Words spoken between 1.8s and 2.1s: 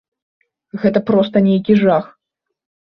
жах.